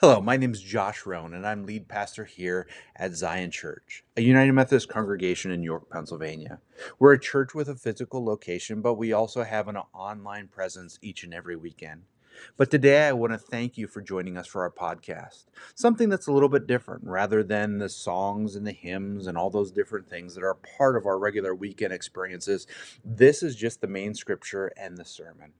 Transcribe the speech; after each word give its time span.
Hello, 0.00 0.18
my 0.18 0.38
name 0.38 0.52
is 0.52 0.62
Josh 0.62 1.04
Rhone, 1.04 1.34
and 1.34 1.46
I'm 1.46 1.66
lead 1.66 1.86
pastor 1.86 2.24
here 2.24 2.66
at 2.96 3.12
Zion 3.12 3.50
Church, 3.50 4.02
a 4.16 4.22
United 4.22 4.52
Methodist 4.52 4.88
congregation 4.88 5.50
in 5.50 5.62
York, 5.62 5.90
Pennsylvania. 5.90 6.58
We're 6.98 7.12
a 7.12 7.20
church 7.20 7.54
with 7.54 7.68
a 7.68 7.74
physical 7.74 8.24
location, 8.24 8.80
but 8.80 8.94
we 8.94 9.12
also 9.12 9.42
have 9.42 9.68
an 9.68 9.76
online 9.92 10.48
presence 10.48 10.98
each 11.02 11.22
and 11.22 11.34
every 11.34 11.54
weekend. 11.54 12.04
But 12.56 12.70
today 12.70 13.08
I 13.08 13.12
want 13.12 13.32
to 13.32 13.38
thank 13.38 13.78
you 13.78 13.86
for 13.86 14.00
joining 14.00 14.36
us 14.36 14.46
for 14.46 14.62
our 14.62 14.70
podcast. 14.70 15.46
Something 15.74 16.08
that's 16.08 16.26
a 16.26 16.32
little 16.32 16.48
bit 16.48 16.66
different 16.66 17.04
rather 17.04 17.42
than 17.42 17.78
the 17.78 17.88
songs 17.88 18.56
and 18.56 18.66
the 18.66 18.72
hymns 18.72 19.26
and 19.26 19.36
all 19.36 19.50
those 19.50 19.70
different 19.72 20.08
things 20.08 20.34
that 20.34 20.44
are 20.44 20.54
part 20.54 20.96
of 20.96 21.06
our 21.06 21.18
regular 21.18 21.54
weekend 21.54 21.92
experiences. 21.92 22.66
This 23.04 23.42
is 23.42 23.56
just 23.56 23.80
the 23.80 23.86
main 23.86 24.14
scripture 24.14 24.72
and 24.76 24.96
the 24.96 25.04
sermon. 25.04 25.52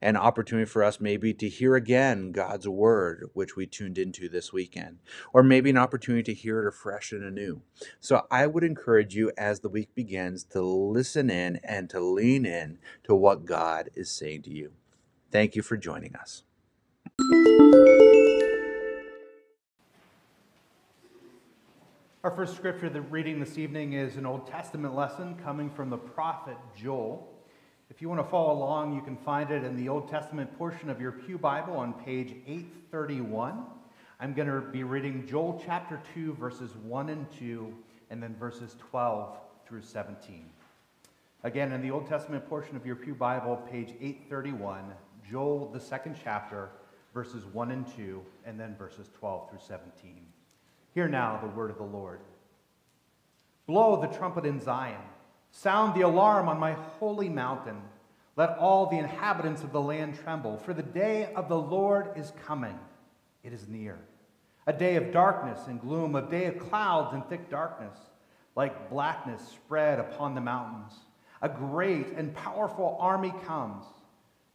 An 0.00 0.16
opportunity 0.16 0.64
for 0.64 0.82
us 0.82 1.00
maybe 1.00 1.34
to 1.34 1.48
hear 1.48 1.74
again 1.74 2.32
God's 2.32 2.66
word, 2.66 3.28
which 3.34 3.54
we 3.54 3.66
tuned 3.66 3.98
into 3.98 4.28
this 4.28 4.52
weekend, 4.52 4.98
or 5.32 5.42
maybe 5.42 5.70
an 5.70 5.76
opportunity 5.76 6.22
to 6.22 6.40
hear 6.40 6.60
it 6.60 6.68
afresh 6.68 7.12
and 7.12 7.22
anew. 7.22 7.62
So 8.00 8.26
I 8.30 8.46
would 8.46 8.64
encourage 8.64 9.14
you 9.14 9.30
as 9.36 9.60
the 9.60 9.68
week 9.68 9.94
begins 9.94 10.44
to 10.44 10.62
listen 10.62 11.28
in 11.30 11.60
and 11.62 11.90
to 11.90 12.00
lean 12.00 12.46
in 12.46 12.78
to 13.04 13.14
what 13.14 13.44
God 13.44 13.90
is 13.94 14.10
saying 14.10 14.42
to 14.42 14.50
you. 14.50 14.72
Thank 15.30 15.56
you 15.56 15.62
for 15.62 15.76
joining 15.76 16.16
us. 16.16 16.42
Our 22.24 22.30
first 22.34 22.56
scripture 22.56 22.88
that 22.88 23.02
reading 23.02 23.38
this 23.38 23.58
evening 23.58 23.92
is 23.92 24.16
an 24.16 24.24
Old 24.24 24.46
Testament 24.46 24.94
lesson 24.94 25.36
coming 25.44 25.70
from 25.70 25.90
the 25.90 25.98
prophet 25.98 26.56
Joel. 26.74 27.32
If 27.90 28.00
you 28.00 28.08
want 28.08 28.20
to 28.20 28.28
follow 28.28 28.54
along, 28.54 28.94
you 28.94 29.02
can 29.02 29.16
find 29.16 29.50
it 29.50 29.64
in 29.64 29.76
the 29.76 29.88
Old 29.88 30.08
Testament 30.08 30.56
portion 30.56 30.88
of 30.88 31.00
your 31.00 31.12
Pew 31.12 31.36
Bible 31.38 31.76
on 31.76 31.92
page 31.92 32.34
831. 32.46 33.64
I'm 34.20 34.32
going 34.34 34.48
to 34.48 34.60
be 34.60 34.82
reading 34.82 35.26
Joel 35.26 35.62
chapter 35.64 36.00
2, 36.14 36.34
verses 36.34 36.74
1 36.76 37.08
and 37.10 37.26
2, 37.38 37.74
and 38.10 38.22
then 38.22 38.34
verses 38.34 38.76
12 38.78 39.38
through 39.66 39.82
17. 39.82 40.46
Again, 41.44 41.72
in 41.72 41.82
the 41.82 41.90
Old 41.90 42.08
Testament 42.08 42.48
portion 42.48 42.76
of 42.76 42.84
your 42.84 42.96
Pew 42.96 43.14
Bible, 43.14 43.56
page 43.70 43.90
831, 44.00 44.92
Joel, 45.30 45.70
the 45.72 45.80
second 45.80 46.16
chapter, 46.22 46.70
verses 47.12 47.44
1 47.44 47.70
and 47.70 47.86
2, 47.96 48.22
and 48.44 48.58
then 48.58 48.76
verses 48.76 49.10
12 49.18 49.50
through 49.50 49.58
17. 49.66 50.26
Hear 50.94 51.08
now 51.08 51.38
the 51.42 51.48
word 51.48 51.70
of 51.70 51.76
the 51.76 51.84
Lord. 51.84 52.20
Blow 53.66 54.00
the 54.00 54.16
trumpet 54.16 54.46
in 54.46 54.60
Zion, 54.60 55.00
sound 55.50 55.94
the 55.94 56.02
alarm 56.02 56.48
on 56.48 56.58
my 56.58 56.72
holy 56.72 57.28
mountain. 57.28 57.80
Let 58.36 58.56
all 58.58 58.86
the 58.86 58.98
inhabitants 58.98 59.62
of 59.62 59.72
the 59.72 59.80
land 59.80 60.18
tremble, 60.22 60.58
for 60.58 60.72
the 60.72 60.82
day 60.82 61.30
of 61.34 61.48
the 61.48 61.58
Lord 61.58 62.12
is 62.16 62.32
coming. 62.46 62.78
It 63.42 63.52
is 63.52 63.68
near. 63.68 63.98
A 64.66 64.72
day 64.72 64.96
of 64.96 65.12
darkness 65.12 65.66
and 65.66 65.80
gloom, 65.80 66.14
a 66.14 66.22
day 66.22 66.46
of 66.46 66.58
clouds 66.58 67.14
and 67.14 67.26
thick 67.28 67.50
darkness, 67.50 67.96
like 68.54 68.90
blackness 68.90 69.42
spread 69.48 69.98
upon 69.98 70.34
the 70.34 70.40
mountains. 70.40 70.92
A 71.42 71.48
great 71.48 72.08
and 72.16 72.34
powerful 72.34 72.96
army 73.00 73.32
comes. 73.46 73.84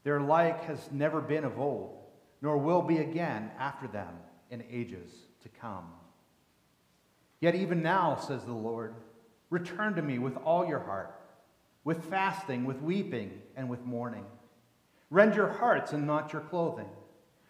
Their 0.04 0.20
like 0.20 0.66
has 0.66 0.90
never 0.92 1.22
been 1.22 1.46
of 1.46 1.60
old, 1.60 1.98
nor 2.42 2.58
will 2.58 2.82
be 2.82 2.98
again 2.98 3.52
after 3.58 3.88
them 3.88 4.16
in 4.50 4.64
ages 4.70 5.12
to 5.42 5.50
come. 5.50 5.86
Yet 7.40 7.56
even 7.56 7.82
now, 7.82 8.16
says 8.16 8.44
the 8.46 8.54
Lord, 8.54 8.96
return 9.50 9.96
to 9.96 10.02
me 10.02 10.20
with 10.20 10.38
all 10.38 10.66
your 10.66 10.80
heart, 10.80 11.20
with 11.84 12.06
fasting, 12.06 12.66
with 12.66 12.82
weeping, 12.82 13.42
and 13.56 13.70
with 13.70 13.86
mourning. 13.86 14.26
Rend 15.10 15.36
your 15.36 15.50
hearts 15.50 15.94
and 15.94 16.08
not 16.08 16.34
your 16.34 16.42
clothing. 16.42 16.90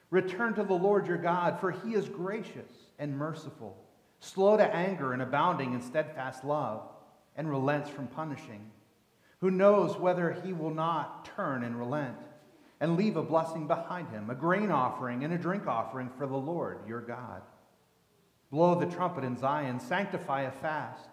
Return 0.09 0.53
to 0.55 0.63
the 0.63 0.73
Lord 0.73 1.07
your 1.07 1.17
God, 1.17 1.59
for 1.59 1.71
he 1.71 1.93
is 1.93 2.09
gracious 2.09 2.71
and 2.99 3.17
merciful, 3.17 3.77
slow 4.19 4.57
to 4.57 4.75
anger 4.75 5.13
and 5.13 5.21
abounding 5.21 5.73
in 5.73 5.81
steadfast 5.81 6.43
love, 6.43 6.83
and 7.35 7.49
relents 7.49 7.89
from 7.89 8.07
punishing. 8.07 8.69
Who 9.39 9.49
knows 9.49 9.97
whether 9.97 10.31
he 10.31 10.53
will 10.53 10.73
not 10.73 11.25
turn 11.35 11.63
and 11.63 11.77
relent? 11.77 12.17
And 12.83 12.97
leave 12.97 13.15
a 13.15 13.23
blessing 13.23 13.65
behind 13.65 14.09
him, 14.09 14.29
a 14.29 14.35
grain 14.35 14.69
offering 14.69 15.23
and 15.23 15.33
a 15.33 15.37
drink 15.37 15.67
offering 15.67 16.09
for 16.17 16.27
the 16.27 16.35
Lord 16.35 16.79
your 16.85 16.99
God. 16.99 17.41
Blow 18.51 18.77
the 18.77 18.93
trumpet 18.93 19.23
in 19.23 19.37
Zion, 19.37 19.79
sanctify 19.79 20.41
a 20.41 20.51
fast, 20.51 21.07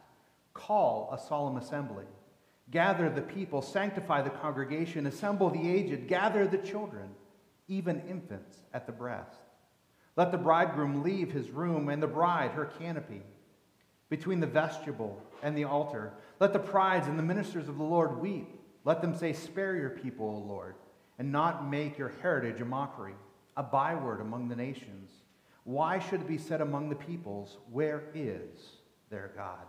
call 0.52 1.08
a 1.12 1.28
solemn 1.28 1.56
assembly. 1.56 2.06
Gather 2.72 3.08
the 3.08 3.22
people, 3.22 3.62
sanctify 3.62 4.20
the 4.20 4.30
congregation, 4.30 5.06
assemble 5.06 5.48
the 5.48 5.70
aged, 5.70 6.08
gather 6.08 6.44
the 6.44 6.58
children, 6.58 7.08
even 7.68 8.02
infants 8.08 8.56
at 8.74 8.86
the 8.86 8.92
breast. 8.92 9.38
Let 10.16 10.32
the 10.32 10.38
bridegroom 10.38 11.04
leave 11.04 11.30
his 11.30 11.50
room 11.50 11.88
and 11.88 12.02
the 12.02 12.08
bride 12.08 12.50
her 12.50 12.66
canopy. 12.80 13.22
Between 14.08 14.40
the 14.40 14.48
vestibule 14.48 15.22
and 15.40 15.56
the 15.56 15.64
altar, 15.64 16.14
let 16.40 16.52
the 16.52 16.58
prides 16.58 17.06
and 17.06 17.16
the 17.16 17.22
ministers 17.22 17.68
of 17.68 17.78
the 17.78 17.84
Lord 17.84 18.20
weep. 18.20 18.58
Let 18.82 19.02
them 19.02 19.14
say, 19.14 19.32
Spare 19.32 19.76
your 19.76 19.90
people, 19.90 20.26
O 20.26 20.48
Lord 20.48 20.74
and 21.20 21.30
not 21.30 21.68
make 21.70 21.98
your 21.98 22.12
heritage 22.22 22.62
a 22.62 22.64
mockery, 22.64 23.12
a 23.54 23.62
byword 23.62 24.22
among 24.22 24.48
the 24.48 24.56
nations. 24.56 25.10
Why 25.64 25.98
should 25.98 26.22
it 26.22 26.26
be 26.26 26.38
said 26.38 26.62
among 26.62 26.88
the 26.88 26.96
peoples, 26.96 27.58
Where 27.70 28.04
is 28.14 28.48
their 29.10 29.30
God? 29.36 29.66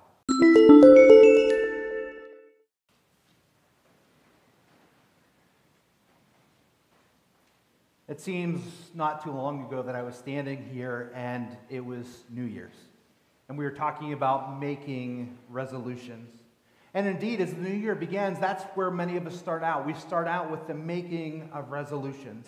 It 8.07 8.21
seems 8.21 8.61
not 8.95 9.21
too 9.21 9.31
long 9.31 9.65
ago 9.65 9.83
that 9.83 9.93
I 9.93 10.03
was 10.03 10.15
standing 10.15 10.63
here 10.71 11.11
and 11.13 11.57
it 11.69 11.85
was 11.85 12.23
New 12.29 12.45
Year's. 12.45 12.75
And 13.49 13.57
we 13.57 13.65
were 13.65 13.71
talking 13.71 14.13
about 14.13 14.57
making 14.57 15.37
resolutions. 15.49 16.40
And 16.93 17.07
indeed, 17.07 17.39
as 17.39 17.53
the 17.53 17.61
new 17.61 17.73
year 17.73 17.95
begins, 17.95 18.39
that's 18.39 18.63
where 18.75 18.91
many 18.91 19.15
of 19.15 19.25
us 19.25 19.37
start 19.37 19.63
out. 19.63 19.85
We 19.85 19.93
start 19.93 20.27
out 20.27 20.51
with 20.51 20.67
the 20.67 20.73
making 20.73 21.49
of 21.53 21.71
resolutions, 21.71 22.47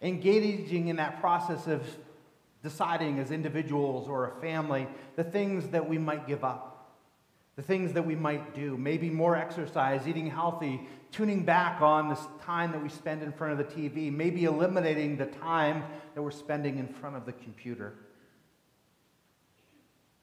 engaging 0.00 0.88
in 0.88 0.96
that 0.96 1.20
process 1.20 1.66
of 1.66 1.82
deciding 2.62 3.18
as 3.18 3.30
individuals 3.30 4.08
or 4.08 4.30
a 4.30 4.40
family 4.40 4.86
the 5.16 5.24
things 5.24 5.68
that 5.68 5.88
we 5.88 5.98
might 5.98 6.26
give 6.28 6.44
up, 6.44 6.94
the 7.56 7.62
things 7.62 7.92
that 7.94 8.06
we 8.06 8.14
might 8.14 8.54
do. 8.54 8.76
Maybe 8.76 9.10
more 9.10 9.34
exercise, 9.34 10.06
eating 10.06 10.30
healthy, 10.30 10.80
tuning 11.10 11.42
back 11.42 11.80
on 11.80 12.08
this 12.08 12.20
time 12.42 12.70
that 12.72 12.82
we 12.82 12.88
spend 12.88 13.22
in 13.24 13.32
front 13.32 13.58
of 13.58 13.58
the 13.58 13.74
TV, 13.74 14.12
maybe 14.12 14.44
eliminating 14.44 15.16
the 15.16 15.26
time 15.26 15.82
that 16.14 16.22
we're 16.22 16.30
spending 16.30 16.78
in 16.78 16.86
front 16.86 17.16
of 17.16 17.26
the 17.26 17.32
computer. 17.32 17.94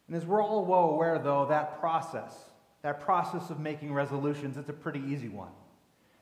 And 0.07 0.15
as 0.15 0.25
we're 0.25 0.41
all 0.41 0.63
well 0.63 0.89
aware, 0.89 1.19
though, 1.19 1.47
that 1.47 1.81
process, 1.81 2.33
that 2.81 2.99
process 2.99 3.49
of 3.49 3.59
making 3.59 3.93
resolutions, 3.93 4.57
it's 4.57 4.69
a 4.69 4.73
pretty 4.73 5.01
easy 5.07 5.29
one. 5.29 5.51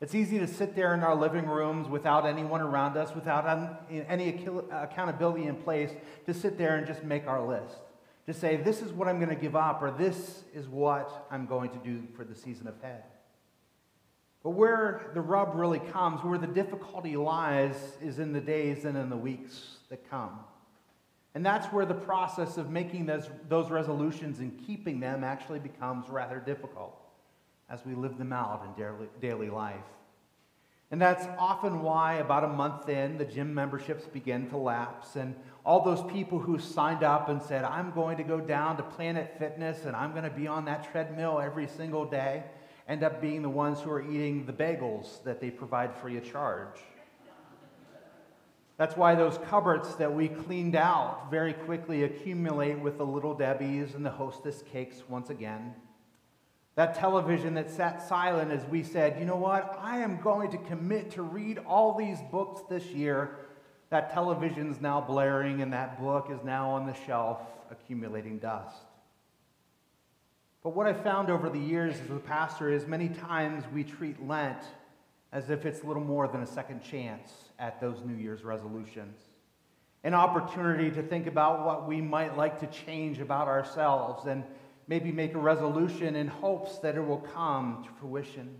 It's 0.01 0.13
easy 0.13 0.39
to 0.39 0.47
sit 0.47 0.75
there 0.75 0.93
in 0.93 1.01
our 1.01 1.15
living 1.15 1.45
rooms 1.45 1.87
without 1.87 2.25
anyone 2.25 2.61
around 2.61 2.97
us, 2.97 3.15
without 3.15 3.85
any 3.89 4.29
accountability 4.71 5.45
in 5.45 5.55
place, 5.55 5.91
to 6.25 6.33
sit 6.33 6.57
there 6.57 6.75
and 6.75 6.85
just 6.85 7.03
make 7.03 7.27
our 7.27 7.45
list. 7.45 7.77
To 8.27 8.33
say, 8.33 8.57
this 8.57 8.81
is 8.81 8.91
what 8.91 9.07
I'm 9.07 9.19
going 9.19 9.29
to 9.29 9.41
give 9.41 9.55
up, 9.55 9.81
or 9.81 9.91
this 9.91 10.43
is 10.53 10.67
what 10.67 11.27
I'm 11.31 11.45
going 11.45 11.69
to 11.69 11.77
do 11.77 12.03
for 12.15 12.25
the 12.25 12.35
season 12.35 12.67
ahead. 12.67 13.03
But 14.43 14.51
where 14.51 15.11
the 15.13 15.21
rub 15.21 15.55
really 15.55 15.79
comes, 15.79 16.23
where 16.23 16.37
the 16.37 16.47
difficulty 16.47 17.15
lies, 17.15 17.75
is 18.01 18.19
in 18.19 18.33
the 18.33 18.41
days 18.41 18.83
and 18.85 18.97
in 18.97 19.09
the 19.09 19.17
weeks 19.17 19.77
that 19.89 20.09
come. 20.09 20.39
And 21.35 21.45
that's 21.45 21.67
where 21.67 21.85
the 21.85 21.93
process 21.93 22.57
of 22.57 22.69
making 22.69 23.05
those, 23.05 23.29
those 23.49 23.69
resolutions 23.69 24.39
and 24.39 24.57
keeping 24.65 25.01
them 25.01 25.23
actually 25.23 25.59
becomes 25.59 26.07
rather 26.09 26.39
difficult 26.39 26.97
as 27.69 27.85
we 27.85 27.93
live 27.93 28.17
them 28.17 28.31
out 28.31 28.65
in 28.65 28.81
daily, 28.81 29.07
daily 29.21 29.49
life. 29.49 29.83
And 30.91 31.01
that's 31.01 31.25
often 31.37 31.81
why, 31.81 32.15
about 32.15 32.45
a 32.45 32.47
month 32.47 32.87
in, 32.87 33.17
the 33.17 33.25
gym 33.25 33.53
memberships 33.53 34.05
begin 34.05 34.47
to 34.51 34.57
lapse. 34.57 35.17
And 35.17 35.35
all 35.65 35.83
those 35.83 36.09
people 36.09 36.39
who 36.39 36.57
signed 36.57 37.03
up 37.03 37.27
and 37.27 37.41
said, 37.41 37.65
I'm 37.65 37.91
going 37.91 38.15
to 38.17 38.23
go 38.23 38.39
down 38.39 38.77
to 38.77 38.83
Planet 38.83 39.35
Fitness 39.37 39.85
and 39.85 39.93
I'm 39.93 40.11
going 40.11 40.23
to 40.23 40.29
be 40.29 40.47
on 40.47 40.63
that 40.65 40.89
treadmill 40.89 41.41
every 41.41 41.67
single 41.67 42.05
day, 42.05 42.43
end 42.87 43.03
up 43.03 43.19
being 43.19 43.41
the 43.41 43.49
ones 43.49 43.81
who 43.81 43.91
are 43.91 44.01
eating 44.01 44.45
the 44.45 44.53
bagels 44.53 45.21
that 45.23 45.41
they 45.41 45.49
provide 45.49 45.93
free 45.95 46.15
of 46.15 46.31
charge. 46.31 46.79
That's 48.77 48.97
why 48.97 49.15
those 49.15 49.37
cupboards 49.49 49.95
that 49.95 50.13
we 50.13 50.27
cleaned 50.27 50.75
out 50.75 51.31
very 51.31 51.53
quickly 51.53 52.03
accumulate 52.03 52.77
with 52.79 52.97
the 52.97 53.05
little 53.05 53.33
Debbie's 53.33 53.95
and 53.95 54.05
the 54.05 54.09
hostess 54.09 54.63
cakes 54.71 55.01
once 55.07 55.29
again. 55.29 55.73
That 56.75 56.95
television 56.95 57.53
that 57.53 57.71
sat 57.71 58.05
silent 58.05 58.51
as 58.51 58.65
we 58.65 58.83
said, 58.83 59.17
you 59.17 59.25
know 59.25 59.37
what, 59.37 59.77
I 59.81 59.99
am 59.99 60.19
going 60.21 60.51
to 60.51 60.57
commit 60.57 61.11
to 61.11 61.21
read 61.21 61.59
all 61.59 61.97
these 61.97 62.19
books 62.31 62.63
this 62.69 62.85
year. 62.87 63.37
That 63.91 64.11
television's 64.11 64.81
now 64.81 64.99
blaring 64.99 65.61
and 65.61 65.71
that 65.71 66.01
book 66.01 66.27
is 66.29 66.43
now 66.43 66.71
on 66.71 66.85
the 66.85 66.95
shelf 67.07 67.39
accumulating 67.71 68.39
dust. 68.39 68.75
But 70.63 70.75
what 70.75 70.87
I 70.87 70.93
found 70.93 71.29
over 71.29 71.49
the 71.49 71.59
years 71.59 71.95
as 72.01 72.09
a 72.09 72.19
pastor 72.19 72.69
is 72.69 72.87
many 72.87 73.07
times 73.07 73.63
we 73.73 73.85
treat 73.85 74.27
Lent 74.27 74.63
as 75.35 75.49
if 75.49 75.65
it's 75.65 75.83
little 75.83 76.01
more 76.01 76.29
than 76.29 76.41
a 76.41 76.45
second 76.45 76.81
chance 76.81 77.29
at 77.59 77.81
those 77.81 77.97
New 78.05 78.15
Year's 78.15 78.45
resolutions. 78.45 79.19
an 80.05 80.13
opportunity 80.13 80.89
to 80.89 81.03
think 81.03 81.27
about 81.27 81.65
what 81.65 81.87
we 81.87 81.99
might 81.99 82.37
like 82.37 82.59
to 82.59 82.67
change 82.67 83.19
about 83.19 83.47
ourselves 83.47 84.27
and 84.27 84.45
maybe 84.87 85.11
make 85.11 85.33
a 85.33 85.37
resolution 85.37 86.15
in 86.15 86.27
hopes 86.27 86.77
that 86.77 86.95
it 86.95 87.01
will 87.01 87.25
come 87.33 87.83
to 87.83 87.89
fruition. 87.99 88.55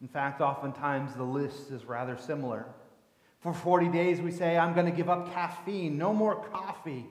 In 0.00 0.08
fact, 0.08 0.40
oftentimes 0.40 1.12
the 1.14 1.24
list 1.24 1.70
is 1.70 1.84
rather 1.84 2.16
similar. 2.16 2.66
For 3.40 3.52
40 3.52 3.88
days, 3.88 4.22
we 4.22 4.30
say, 4.30 4.56
I'm 4.56 4.72
going 4.72 4.86
to 4.86 4.92
give 4.92 5.10
up 5.10 5.34
caffeine, 5.34 5.98
no 5.98 6.14
more 6.14 6.36
coffee. 6.36 7.04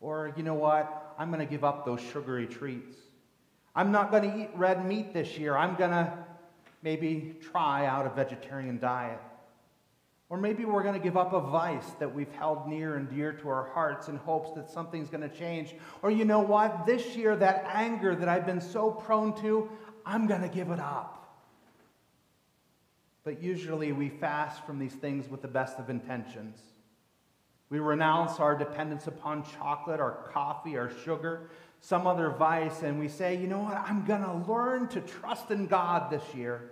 Or, 0.00 0.34
you 0.36 0.42
know 0.42 0.54
what? 0.54 1.14
I'm 1.18 1.28
going 1.30 1.46
to 1.46 1.50
give 1.50 1.64
up 1.64 1.86
those 1.86 2.00
sugary 2.12 2.46
treats. 2.46 2.96
I'm 3.74 3.90
not 3.90 4.10
going 4.10 4.30
to 4.30 4.38
eat 4.38 4.50
red 4.54 4.84
meat 4.84 5.14
this 5.14 5.38
year. 5.38 5.56
I'm 5.56 5.76
going 5.76 5.92
to 5.92 6.21
maybe 6.82 7.36
try 7.50 7.86
out 7.86 8.06
a 8.06 8.10
vegetarian 8.10 8.78
diet. 8.78 9.20
Or 10.28 10.38
maybe 10.38 10.64
we're 10.64 10.82
going 10.82 10.94
to 10.98 11.04
give 11.04 11.18
up 11.18 11.34
a 11.34 11.40
vice 11.40 11.90
that 12.00 12.14
we've 12.14 12.32
held 12.32 12.66
near 12.66 12.96
and 12.96 13.06
dear 13.10 13.32
to 13.34 13.48
our 13.50 13.68
hearts 13.74 14.08
in 14.08 14.16
hopes 14.16 14.50
that 14.56 14.70
something's 14.70 15.10
going 15.10 15.28
to 15.28 15.36
change. 15.36 15.74
Or 16.00 16.10
you 16.10 16.24
know 16.24 16.40
what? 16.40 16.86
This 16.86 17.16
year, 17.16 17.36
that 17.36 17.68
anger 17.70 18.16
that 18.16 18.30
I've 18.30 18.46
been 18.46 18.60
so 18.60 18.90
prone 18.90 19.38
to, 19.42 19.68
I'm 20.06 20.26
going 20.26 20.40
to 20.40 20.48
give 20.48 20.70
it 20.70 20.80
up. 20.80 21.18
But 23.24 23.42
usually 23.42 23.92
we 23.92 24.08
fast 24.08 24.64
from 24.64 24.78
these 24.78 24.94
things 24.94 25.28
with 25.28 25.42
the 25.42 25.48
best 25.48 25.78
of 25.78 25.90
intentions. 25.90 26.58
We 27.68 27.78
renounce 27.78 28.40
our 28.40 28.56
dependence 28.56 29.06
upon 29.06 29.44
chocolate 29.44 30.00
or 30.00 30.30
coffee 30.32 30.76
or 30.76 30.90
sugar, 31.04 31.50
some 31.80 32.06
other 32.06 32.30
vice, 32.30 32.82
and 32.82 32.98
we 32.98 33.08
say, 33.08 33.36
you 33.36 33.46
know 33.46 33.60
what? 33.60 33.76
I'm 33.76 34.04
going 34.04 34.22
to 34.22 34.50
learn 34.50 34.88
to 34.88 35.00
trust 35.00 35.50
in 35.50 35.66
God 35.66 36.10
this 36.10 36.22
year. 36.34 36.71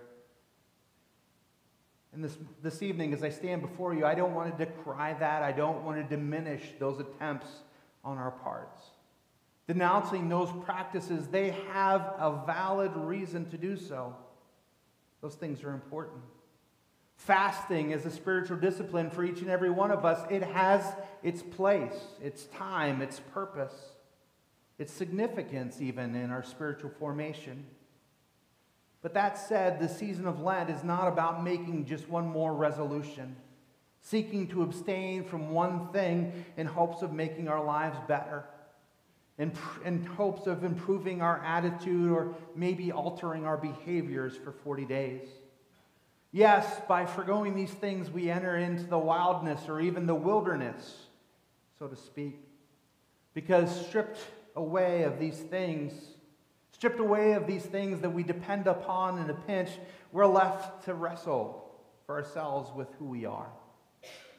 And 2.13 2.25
this, 2.25 2.37
this 2.63 2.83
evening, 2.83 3.13
as 3.13 3.23
I 3.23 3.29
stand 3.29 3.63
before 3.63 3.95
you, 3.95 4.05
I 4.05 4.15
don't 4.15 4.35
want 4.35 4.57
to 4.57 4.65
decry 4.65 5.15
that. 5.15 5.43
I 5.43 5.53
don't 5.53 5.85
want 5.85 5.97
to 5.99 6.17
diminish 6.17 6.63
those 6.79 6.99
attempts 6.99 7.49
on 8.05 8.19
our 8.19 8.33
parts. 8.33 8.83
Denouncing 9.69 10.29
those 10.29 10.51
practices, 10.65 11.29
they 11.29 11.51
have 11.73 12.01
a 12.19 12.43
valid 12.45 12.91
reason 12.97 13.49
to 13.51 13.57
do 13.57 13.77
so. 13.77 14.17
Those 15.21 15.37
things 15.37 15.63
are 15.63 15.73
important. 15.73 16.23
Fasting 17.15 17.91
is 17.93 18.07
a 18.07 18.11
spiritual 18.11 18.57
discipline 18.57 19.11
for 19.11 19.23
each 19.23 19.43
and 19.43 19.51
every 19.51 19.71
one 19.71 19.91
of 19.91 20.05
us. 20.05 20.27
It 20.31 20.43
has 20.43 20.83
its 21.23 21.43
place, 21.43 21.95
its 22.21 22.47
time, 22.47 23.03
its 23.03 23.21
purpose, 23.33 23.75
its 24.79 24.93
significance, 24.93 25.81
even 25.81 26.17
in 26.17 26.31
our 26.31 26.43
spiritual 26.43 26.91
formation. 26.99 27.67
But 29.03 29.15
that 29.15 29.39
said, 29.39 29.81
the 29.81 29.89
season 29.89 30.27
of 30.27 30.41
Lent 30.41 30.69
is 30.69 30.85
not 30.85 31.09
about 31.09 31.43
making 31.43 31.87
just 31.87 32.09
one 32.09 32.29
more 32.29 32.55
resolution, 32.55 33.35
seeking 34.03 34.47
to 34.49 34.63
abstain 34.63 35.25
from 35.25 35.51
one 35.51 35.89
thing 35.89 36.45
in 36.57 36.67
hopes 36.67 37.03
of 37.03 37.13
making 37.13 37.49
our 37.49 37.65
lives 37.65 37.99
better, 38.07 38.45
in, 39.39 39.53
in 39.87 40.05
hopes 40.05 40.47
of 40.47 40.65
improving 40.65 41.23
our 41.23 41.43
attitude 41.43 42.11
or 42.11 42.35
maybe 42.55 42.93
altering 42.93 43.47
our 43.47 43.57
behaviors 43.57 44.37
for 44.37 44.53
40 44.53 44.85
days. 44.85 45.29
Yes, 46.33 46.81
by 46.87 47.07
foregoing 47.07 47.57
these 47.57 47.73
things, 47.73 48.11
we 48.11 48.31
enter 48.31 48.57
into 48.57 48.85
the 48.85 48.99
wildness 48.99 49.69
or 49.69 49.81
even 49.81 50.07
the 50.07 50.15
wilderness, 50.15 51.07
so 51.79 51.89
to 51.89 51.97
speak. 51.97 52.39
Because 53.33 53.87
stripped 53.87 54.21
away 54.55 55.05
of 55.05 55.19
these 55.19 55.39
things, 55.39 55.93
Stripped 56.81 56.99
away 56.99 57.35
of 57.35 57.47
these 57.47 57.67
things 57.67 58.01
that 58.01 58.09
we 58.09 58.23
depend 58.23 58.67
upon 58.67 59.19
in 59.19 59.29
a 59.29 59.35
pinch, 59.35 59.69
we're 60.13 60.25
left 60.25 60.83
to 60.87 60.95
wrestle 60.95 61.71
for 62.07 62.17
ourselves 62.17 62.71
with 62.75 62.89
who 62.99 63.05
we 63.05 63.27
are, 63.27 63.51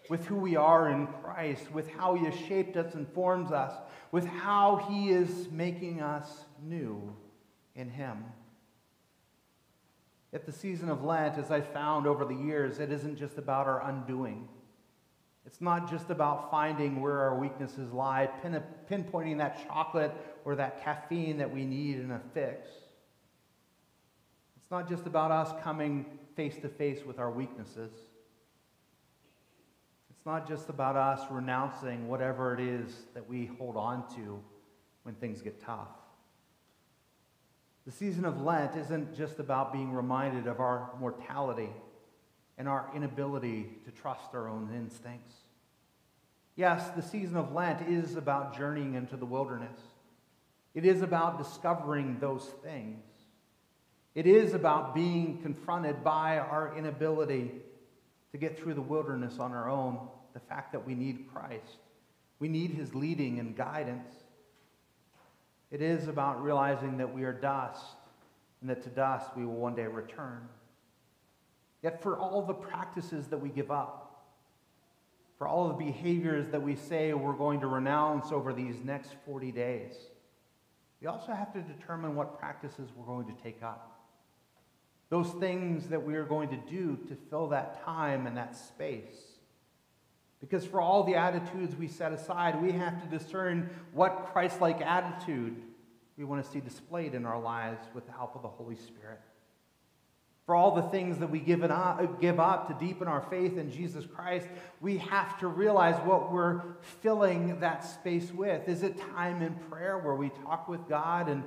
with 0.09 0.25
who 0.25 0.37
we 0.37 0.55
are 0.55 0.89
in 0.89 1.05
Christ, 1.05 1.71
with 1.71 1.87
how 1.91 2.15
He 2.15 2.25
has 2.25 2.33
shaped 2.33 2.77
us 2.77 2.95
and 2.95 3.07
forms 3.09 3.51
us, 3.51 3.71
with 4.11 4.25
how 4.25 4.77
He 4.89 5.11
is 5.11 5.51
making 5.51 6.01
us 6.01 6.45
new 6.63 7.15
in 7.75 7.91
Him. 7.91 8.23
At 10.33 10.47
the 10.47 10.51
season 10.51 10.89
of 10.89 11.03
Lent, 11.03 11.37
as 11.37 11.51
I've 11.51 11.71
found 11.71 12.07
over 12.07 12.25
the 12.25 12.33
years, 12.33 12.79
it 12.79 12.91
isn't 12.91 13.17
just 13.17 13.37
about 13.37 13.67
our 13.67 13.87
undoing. 13.87 14.49
It's 15.45 15.61
not 15.61 15.89
just 15.89 16.09
about 16.09 16.51
finding 16.51 17.01
where 17.01 17.19
our 17.19 17.35
weaknesses 17.35 17.91
lie, 17.91 18.27
pin, 18.41 18.61
pinpointing 18.89 19.37
that 19.39 19.67
chocolate 19.67 20.13
or 20.45 20.55
that 20.55 20.83
caffeine 20.83 21.37
that 21.37 21.51
we 21.51 21.65
need 21.65 21.99
in 21.99 22.11
a 22.11 22.21
fix. 22.33 22.67
It's 24.57 24.69
not 24.69 24.87
just 24.87 25.07
about 25.07 25.31
us 25.31 25.51
coming 25.63 26.05
face 26.35 26.57
to 26.61 26.69
face 26.69 27.03
with 27.05 27.19
our 27.19 27.31
weaknesses. 27.31 27.91
It's 30.09 30.25
not 30.25 30.47
just 30.47 30.69
about 30.69 30.95
us 30.95 31.25
renouncing 31.31 32.07
whatever 32.07 32.53
it 32.53 32.59
is 32.59 32.93
that 33.15 33.27
we 33.27 33.47
hold 33.57 33.75
on 33.75 34.07
to 34.15 34.39
when 35.03 35.15
things 35.15 35.41
get 35.41 35.59
tough. 35.59 35.89
The 37.85 37.91
season 37.91 38.25
of 38.25 38.39
Lent 38.41 38.75
isn't 38.75 39.17
just 39.17 39.39
about 39.39 39.73
being 39.73 39.91
reminded 39.91 40.45
of 40.45 40.59
our 40.59 40.91
mortality 40.99 41.71
and 42.61 42.69
our 42.69 42.91
inability 42.95 43.67
to 43.85 43.89
trust 43.89 44.35
our 44.35 44.47
own 44.47 44.69
instincts. 44.71 45.33
Yes, 46.55 46.89
the 46.89 47.01
season 47.01 47.35
of 47.35 47.53
Lent 47.53 47.89
is 47.89 48.15
about 48.15 48.55
journeying 48.55 48.93
into 48.93 49.17
the 49.17 49.25
wilderness. 49.25 49.79
It 50.75 50.85
is 50.85 51.01
about 51.01 51.39
discovering 51.39 52.19
those 52.19 52.45
things. 52.63 53.03
It 54.13 54.27
is 54.27 54.53
about 54.53 54.93
being 54.93 55.39
confronted 55.41 56.03
by 56.03 56.37
our 56.37 56.77
inability 56.77 57.49
to 58.31 58.37
get 58.37 58.59
through 58.59 58.75
the 58.75 58.81
wilderness 58.81 59.39
on 59.39 59.53
our 59.53 59.67
own, 59.67 59.97
the 60.35 60.39
fact 60.39 60.71
that 60.73 60.85
we 60.85 60.93
need 60.93 61.29
Christ. 61.33 61.79
We 62.37 62.47
need 62.47 62.73
his 62.73 62.93
leading 62.93 63.39
and 63.39 63.57
guidance. 63.57 64.13
It 65.71 65.81
is 65.81 66.07
about 66.07 66.43
realizing 66.43 66.97
that 66.99 67.11
we 67.11 67.23
are 67.23 67.33
dust 67.33 67.95
and 68.61 68.69
that 68.69 68.83
to 68.83 68.89
dust 68.89 69.35
we 69.35 69.47
will 69.47 69.55
one 69.55 69.73
day 69.73 69.87
return. 69.87 70.47
Yet, 71.83 72.01
for 72.01 72.17
all 72.17 72.43
the 72.43 72.53
practices 72.53 73.27
that 73.27 73.37
we 73.37 73.49
give 73.49 73.71
up, 73.71 74.25
for 75.37 75.47
all 75.47 75.67
the 75.67 75.73
behaviors 75.73 76.49
that 76.49 76.61
we 76.61 76.75
say 76.75 77.13
we're 77.13 77.33
going 77.33 77.61
to 77.61 77.67
renounce 77.67 78.31
over 78.31 78.53
these 78.53 78.75
next 78.83 79.15
40 79.25 79.51
days, 79.51 79.93
we 81.01 81.07
also 81.07 81.31
have 81.31 81.51
to 81.53 81.61
determine 81.61 82.15
what 82.15 82.37
practices 82.39 82.89
we're 82.95 83.05
going 83.05 83.25
to 83.25 83.43
take 83.43 83.63
up. 83.63 83.99
Those 85.09 85.29
things 85.39 85.87
that 85.87 86.05
we 86.05 86.15
are 86.15 86.23
going 86.23 86.49
to 86.49 86.59
do 86.69 86.97
to 87.07 87.17
fill 87.29 87.49
that 87.49 87.83
time 87.83 88.27
and 88.27 88.37
that 88.37 88.55
space. 88.55 89.17
Because 90.39 90.63
for 90.63 90.79
all 90.79 91.03
the 91.03 91.15
attitudes 91.15 91.75
we 91.75 91.87
set 91.87 92.13
aside, 92.13 92.61
we 92.61 92.71
have 92.71 93.01
to 93.01 93.17
discern 93.17 93.69
what 93.93 94.29
Christ 94.31 94.61
like 94.61 94.79
attitude 94.81 95.55
we 96.17 96.23
want 96.23 96.45
to 96.45 96.51
see 96.51 96.59
displayed 96.59 97.15
in 97.15 97.25
our 97.25 97.39
lives 97.39 97.83
with 97.95 98.05
the 98.05 98.11
help 98.11 98.35
of 98.35 98.43
the 98.43 98.47
Holy 98.47 98.75
Spirit 98.75 99.19
for 100.45 100.55
all 100.55 100.75
the 100.75 100.81
things 100.83 101.19
that 101.19 101.29
we 101.29 101.39
give, 101.39 101.63
up, 101.63 102.19
give 102.19 102.39
up 102.39 102.67
to 102.67 102.85
deepen 102.85 103.07
our 103.07 103.21
faith 103.29 103.57
in 103.57 103.71
Jesus 103.71 104.05
Christ, 104.05 104.47
we 104.79 104.97
have 104.97 105.39
to 105.39 105.47
realize 105.47 105.95
what 106.05 106.31
we're 106.31 106.61
filling 107.01 107.59
that 107.59 107.83
space 107.83 108.31
with. 108.31 108.67
Is 108.67 108.83
it 108.83 108.99
time 109.13 109.41
in 109.41 109.53
prayer 109.69 109.99
where 109.99 110.15
we 110.15 110.29
talk 110.43 110.67
with 110.67 110.87
God 110.89 111.29
and, 111.29 111.43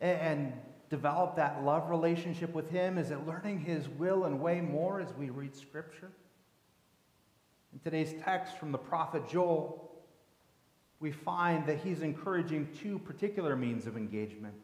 and 0.00 0.52
develop 0.88 1.36
that 1.36 1.62
love 1.62 1.90
relationship 1.90 2.54
with 2.54 2.70
Him? 2.70 2.96
Is 2.96 3.10
it 3.10 3.26
learning 3.26 3.60
His 3.60 3.88
will 3.88 4.24
and 4.24 4.40
way 4.40 4.60
more 4.60 5.00
as 5.00 5.12
we 5.18 5.28
read 5.28 5.54
Scripture? 5.54 6.10
In 7.72 7.78
today's 7.80 8.14
text 8.24 8.56
from 8.56 8.72
the 8.72 8.78
prophet 8.78 9.28
Joel, 9.28 9.88
we 11.00 11.12
find 11.12 11.66
that 11.66 11.78
he's 11.78 12.02
encouraging 12.02 12.68
two 12.80 12.98
particular 12.98 13.54
means 13.54 13.86
of 13.86 13.96
engagement 13.96 14.54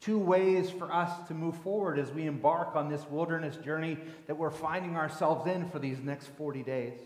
Two 0.00 0.18
ways 0.18 0.70
for 0.70 0.92
us 0.92 1.26
to 1.28 1.34
move 1.34 1.56
forward 1.58 1.98
as 1.98 2.10
we 2.12 2.26
embark 2.26 2.76
on 2.76 2.88
this 2.88 3.04
wilderness 3.10 3.56
journey 3.56 3.98
that 4.26 4.36
we're 4.36 4.50
finding 4.50 4.96
ourselves 4.96 5.46
in 5.46 5.68
for 5.70 5.78
these 5.78 5.98
next 6.00 6.28
40 6.36 6.62
days. 6.62 7.00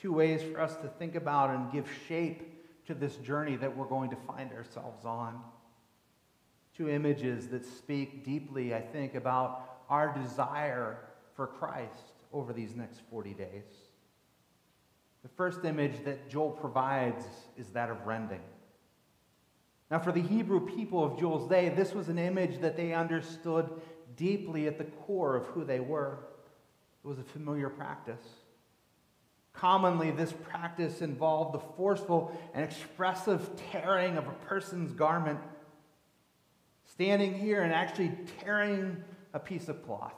Two 0.00 0.12
ways 0.12 0.42
for 0.42 0.60
us 0.60 0.76
to 0.76 0.88
think 0.98 1.14
about 1.14 1.50
and 1.50 1.72
give 1.72 1.88
shape 2.08 2.86
to 2.86 2.94
this 2.94 3.16
journey 3.16 3.56
that 3.56 3.76
we're 3.76 3.86
going 3.86 4.10
to 4.10 4.16
find 4.26 4.52
ourselves 4.52 5.04
on. 5.04 5.40
Two 6.76 6.88
images 6.88 7.48
that 7.48 7.64
speak 7.64 8.24
deeply, 8.24 8.74
I 8.74 8.80
think, 8.80 9.14
about 9.14 9.80
our 9.88 10.16
desire 10.16 10.98
for 11.34 11.46
Christ 11.46 12.12
over 12.32 12.52
these 12.52 12.74
next 12.74 13.00
40 13.10 13.34
days. 13.34 13.64
The 15.22 15.28
first 15.28 15.64
image 15.64 16.04
that 16.04 16.30
Joel 16.30 16.50
provides 16.50 17.24
is 17.56 17.68
that 17.70 17.90
of 17.90 18.06
rending. 18.06 18.40
Now, 19.90 19.98
for 19.98 20.12
the 20.12 20.22
Hebrew 20.22 20.68
people 20.68 21.04
of 21.04 21.18
Joel's 21.18 21.48
day, 21.48 21.68
this 21.68 21.92
was 21.92 22.08
an 22.08 22.18
image 22.18 22.60
that 22.60 22.76
they 22.76 22.94
understood 22.94 23.68
deeply 24.16 24.68
at 24.68 24.78
the 24.78 24.84
core 24.84 25.34
of 25.34 25.46
who 25.46 25.64
they 25.64 25.80
were. 25.80 26.18
It 27.04 27.08
was 27.08 27.18
a 27.18 27.24
familiar 27.24 27.68
practice. 27.68 28.24
Commonly, 29.52 30.12
this 30.12 30.32
practice 30.32 31.00
involved 31.00 31.54
the 31.54 31.66
forceful 31.76 32.38
and 32.54 32.64
expressive 32.64 33.50
tearing 33.72 34.16
of 34.16 34.28
a 34.28 34.32
person's 34.46 34.92
garment, 34.92 35.40
standing 36.92 37.34
here 37.34 37.62
and 37.62 37.72
actually 37.72 38.12
tearing 38.40 39.02
a 39.34 39.40
piece 39.40 39.68
of 39.68 39.84
cloth. 39.84 40.14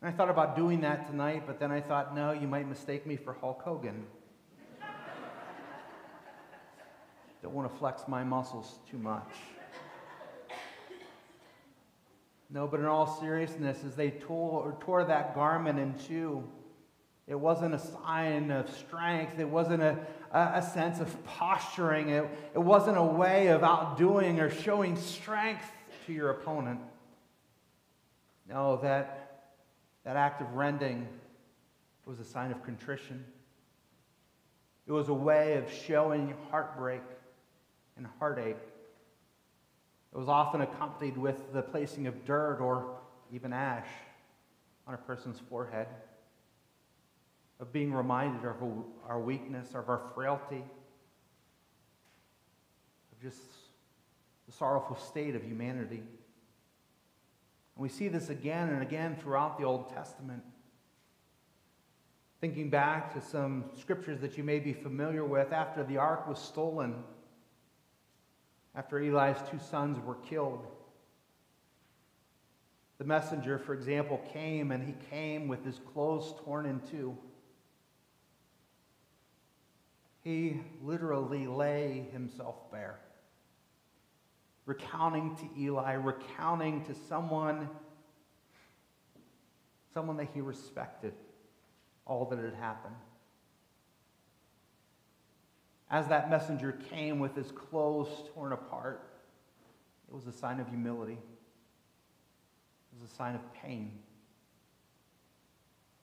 And 0.00 0.08
I 0.08 0.16
thought 0.16 0.30
about 0.30 0.56
doing 0.56 0.80
that 0.80 1.06
tonight, 1.06 1.42
but 1.46 1.60
then 1.60 1.70
I 1.70 1.82
thought, 1.82 2.16
no, 2.16 2.32
you 2.32 2.48
might 2.48 2.66
mistake 2.66 3.06
me 3.06 3.16
for 3.16 3.34
Hulk 3.34 3.60
Hogan. 3.62 4.06
Don't 7.42 7.54
want 7.54 7.70
to 7.70 7.76
flex 7.78 8.02
my 8.06 8.22
muscles 8.22 8.78
too 8.90 8.98
much. 8.98 9.28
No, 12.52 12.66
but 12.66 12.80
in 12.80 12.86
all 12.86 13.06
seriousness, 13.20 13.78
as 13.86 13.94
they 13.94 14.10
tore, 14.10 14.76
tore 14.80 15.04
that 15.04 15.34
garment 15.34 15.78
in 15.78 15.94
two, 15.94 16.42
it 17.28 17.38
wasn't 17.38 17.74
a 17.74 17.78
sign 17.78 18.50
of 18.50 18.68
strength. 18.76 19.38
It 19.38 19.48
wasn't 19.48 19.82
a, 19.82 19.96
a, 20.32 20.60
sense 20.60 20.98
of 20.98 21.24
posturing. 21.24 22.08
It, 22.08 22.24
it 22.54 22.58
wasn't 22.58 22.98
a 22.98 23.04
way 23.04 23.48
of 23.48 23.62
outdoing 23.62 24.40
or 24.40 24.50
showing 24.50 24.96
strength 24.96 25.70
to 26.06 26.12
your 26.12 26.30
opponent. 26.30 26.80
No, 28.48 28.80
that, 28.82 29.52
that 30.02 30.16
act 30.16 30.42
of 30.42 30.54
rending 30.54 31.06
was 32.04 32.18
a 32.18 32.24
sign 32.24 32.50
of 32.50 32.64
contrition. 32.64 33.24
It 34.88 34.92
was 34.92 35.08
a 35.08 35.14
way 35.14 35.56
of 35.56 35.72
showing 35.72 36.34
heartbreak 36.50 37.02
and 38.00 38.08
heartache. 38.18 38.56
It 40.12 40.18
was 40.18 40.28
often 40.28 40.62
accompanied 40.62 41.16
with 41.16 41.52
the 41.52 41.62
placing 41.62 42.06
of 42.06 42.24
dirt 42.24 42.58
or 42.60 42.98
even 43.32 43.52
ash 43.52 43.86
on 44.88 44.94
a 44.94 44.96
person's 44.96 45.38
forehead, 45.48 45.86
of 47.60 47.72
being 47.72 47.92
reminded 47.92 48.44
of 48.44 48.56
our 49.06 49.20
weakness, 49.20 49.68
of 49.74 49.88
our 49.90 50.00
frailty, 50.14 50.64
of 53.12 53.22
just 53.22 53.42
the 54.46 54.52
sorrowful 54.52 54.96
state 54.96 55.36
of 55.36 55.44
humanity. 55.44 56.02
And 57.76 57.82
we 57.82 57.90
see 57.90 58.08
this 58.08 58.30
again 58.30 58.70
and 58.70 58.82
again 58.82 59.16
throughout 59.20 59.58
the 59.58 59.64
Old 59.64 59.94
Testament. 59.94 60.42
Thinking 62.40 62.70
back 62.70 63.12
to 63.12 63.20
some 63.20 63.66
scriptures 63.78 64.20
that 64.22 64.38
you 64.38 64.42
may 64.42 64.58
be 64.58 64.72
familiar 64.72 65.24
with, 65.24 65.52
after 65.52 65.84
the 65.84 65.98
ark 65.98 66.26
was 66.26 66.38
stolen, 66.38 67.04
after 68.74 69.00
Eli's 69.00 69.36
two 69.50 69.58
sons 69.58 69.98
were 70.04 70.14
killed. 70.14 70.66
The 72.98 73.04
messenger, 73.04 73.58
for 73.58 73.72
example, 73.74 74.20
came 74.32 74.70
and 74.70 74.86
he 74.86 74.94
came 75.08 75.48
with 75.48 75.64
his 75.64 75.80
clothes 75.92 76.34
torn 76.44 76.66
in 76.66 76.80
two. 76.90 77.16
He 80.22 80.60
literally 80.82 81.46
lay 81.46 82.06
himself 82.12 82.70
bare, 82.70 83.00
recounting 84.66 85.34
to 85.36 85.48
Eli, 85.58 85.94
recounting 85.94 86.84
to 86.84 86.94
someone, 87.08 87.70
someone 89.94 90.18
that 90.18 90.28
he 90.34 90.42
respected, 90.42 91.14
all 92.04 92.26
that 92.26 92.38
had 92.38 92.54
happened. 92.54 92.96
As 95.90 96.06
that 96.06 96.30
messenger 96.30 96.78
came 96.88 97.18
with 97.18 97.34
his 97.34 97.50
clothes 97.50 98.08
torn 98.32 98.52
apart, 98.52 99.10
it 100.08 100.14
was 100.14 100.26
a 100.26 100.32
sign 100.32 100.60
of 100.60 100.68
humility. 100.68 101.18
It 102.92 103.00
was 103.00 103.10
a 103.10 103.14
sign 103.14 103.34
of 103.34 103.54
pain. 103.54 103.98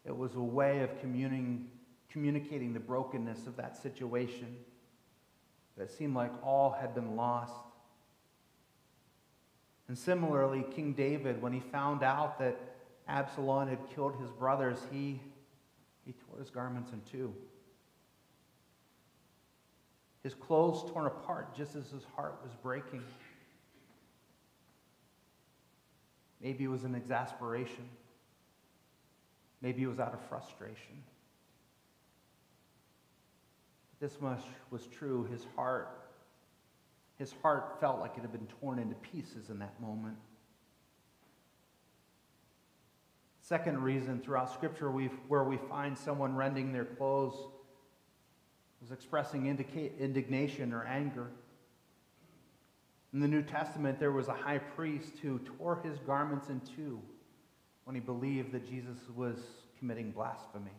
It 0.05 0.15
was 0.15 0.35
a 0.35 0.41
way 0.41 0.81
of 0.81 0.99
communing, 0.99 1.69
communicating 2.09 2.73
the 2.73 2.79
brokenness 2.79 3.47
of 3.47 3.55
that 3.57 3.77
situation. 3.77 4.57
That 5.77 5.89
seemed 5.91 6.15
like 6.15 6.31
all 6.43 6.71
had 6.71 6.93
been 6.93 7.15
lost. 7.15 7.53
And 9.87 9.97
similarly, 9.97 10.65
King 10.75 10.93
David, 10.93 11.41
when 11.41 11.53
he 11.53 11.59
found 11.59 12.03
out 12.03 12.39
that 12.39 12.59
Absalom 13.07 13.69
had 13.69 13.79
killed 13.93 14.19
his 14.19 14.31
brothers, 14.31 14.79
he, 14.91 15.21
he 16.05 16.13
tore 16.13 16.39
his 16.39 16.49
garments 16.49 16.91
in 16.91 17.01
two 17.09 17.33
his 20.27 20.33
clothes 20.33 20.83
torn 20.91 21.05
apart 21.05 21.55
just 21.55 21.73
as 21.77 21.89
his 21.89 22.03
heart 22.13 22.37
was 22.43 22.51
breaking. 22.61 23.01
Maybe 26.41 26.65
it 26.65 26.67
was 26.67 26.83
an 26.83 26.95
exasperation. 26.95 27.87
Maybe 29.61 29.83
it 29.83 29.87
was 29.87 30.01
out 30.01 30.13
of 30.13 30.19
frustration. 30.27 31.01
This 34.01 34.19
much 34.19 34.41
was 34.69 34.85
true. 34.87 35.29
His 35.31 35.45
heart, 35.55 35.97
his 37.17 37.33
heart 37.41 37.79
felt 37.79 38.01
like 38.01 38.17
it 38.17 38.19
had 38.19 38.33
been 38.33 38.47
torn 38.59 38.79
into 38.79 38.95
pieces 38.95 39.49
in 39.49 39.59
that 39.59 39.79
moment. 39.79 40.17
Second 43.39 43.81
reason 43.81 44.19
throughout 44.19 44.51
Scripture 44.51 44.91
we 44.91 45.05
where 45.29 45.45
we 45.45 45.55
find 45.55 45.97
someone 45.97 46.35
rending 46.35 46.73
their 46.73 46.83
clothes 46.83 47.37
was 48.81 48.91
expressing 48.91 49.47
indignation 49.47 50.73
or 50.73 50.83
anger. 50.85 51.27
In 53.13 53.19
the 53.19 53.27
New 53.27 53.41
Testament, 53.41 53.99
there 53.99 54.11
was 54.11 54.27
a 54.27 54.33
high 54.33 54.59
priest 54.59 55.13
who 55.21 55.39
tore 55.39 55.81
his 55.83 55.97
garments 55.99 56.49
in 56.49 56.61
two 56.75 57.01
when 57.85 57.95
he 57.95 58.01
believed 58.01 58.51
that 58.51 58.69
Jesus 58.69 58.97
was 59.15 59.37
committing 59.79 60.11
blasphemy. 60.11 60.71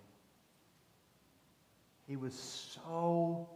He 2.07 2.17
was 2.17 2.35
so 2.35 3.49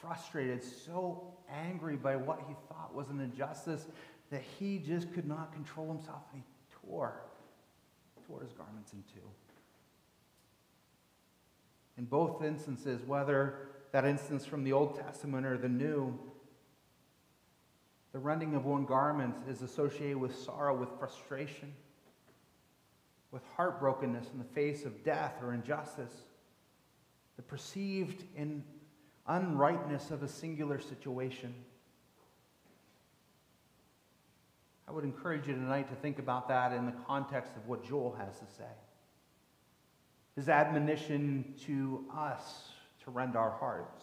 frustrated, 0.00 0.62
so 0.62 1.34
angry 1.50 1.96
by 1.96 2.16
what 2.16 2.42
he 2.46 2.54
thought 2.68 2.94
was 2.94 3.08
an 3.08 3.20
injustice 3.20 3.86
that 4.30 4.42
he 4.58 4.78
just 4.78 5.12
could 5.14 5.26
not 5.26 5.52
control 5.52 5.88
himself 5.88 6.22
and 6.32 6.42
he 6.42 6.86
tore, 6.86 7.20
tore 8.26 8.42
his 8.42 8.52
garments 8.52 8.92
in 8.92 9.02
two. 9.12 9.26
In 11.96 12.04
both 12.04 12.44
instances, 12.44 13.02
whether 13.06 13.68
that 13.92 14.04
instance 14.04 14.44
from 14.44 14.64
the 14.64 14.72
Old 14.72 14.98
Testament 14.98 15.46
or 15.46 15.56
the 15.56 15.68
New, 15.68 16.18
the 18.12 18.18
rending 18.18 18.54
of 18.54 18.64
one 18.64 18.84
garment 18.84 19.36
is 19.48 19.62
associated 19.62 20.16
with 20.16 20.36
sorrow, 20.36 20.74
with 20.74 20.88
frustration, 20.98 21.72
with 23.30 23.42
heartbrokenness 23.56 24.32
in 24.32 24.38
the 24.38 24.44
face 24.54 24.84
of 24.84 25.04
death 25.04 25.34
or 25.42 25.52
injustice, 25.52 26.12
the 27.36 27.42
perceived 27.42 28.24
in 28.36 28.64
unrightness 29.26 30.10
of 30.10 30.22
a 30.22 30.28
singular 30.28 30.80
situation. 30.80 31.54
I 34.88 34.90
would 34.90 35.04
encourage 35.04 35.46
you 35.46 35.52
tonight 35.52 35.88
to 35.90 35.94
think 35.96 36.18
about 36.18 36.48
that 36.48 36.72
in 36.72 36.86
the 36.86 36.94
context 37.06 37.52
of 37.56 37.68
what 37.68 37.86
Joel 37.86 38.16
has 38.18 38.38
to 38.38 38.46
say. 38.56 38.64
His 40.34 40.48
admonition 40.48 41.54
to 41.66 42.06
us 42.16 42.67
rend 43.10 43.36
our 43.36 43.50
hearts. 43.50 44.02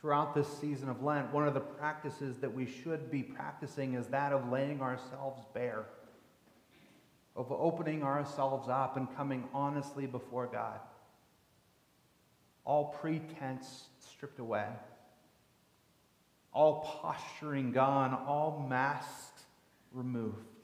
Throughout 0.00 0.34
this 0.34 0.48
season 0.58 0.88
of 0.88 1.02
Lent, 1.02 1.32
one 1.32 1.48
of 1.48 1.54
the 1.54 1.60
practices 1.60 2.36
that 2.38 2.52
we 2.52 2.66
should 2.66 3.10
be 3.10 3.22
practicing 3.22 3.94
is 3.94 4.06
that 4.08 4.32
of 4.32 4.50
laying 4.50 4.80
ourselves 4.80 5.42
bare, 5.54 5.86
of 7.34 7.50
opening 7.50 8.02
ourselves 8.02 8.68
up 8.68 8.96
and 8.96 9.14
coming 9.16 9.48
honestly 9.52 10.06
before 10.06 10.46
God. 10.46 10.80
All 12.64 12.96
pretense 13.00 13.84
stripped 13.98 14.38
away, 14.38 14.66
all 16.52 17.00
posturing 17.02 17.72
gone, 17.72 18.14
all 18.14 18.66
masks 18.68 19.44
removed. 19.92 20.55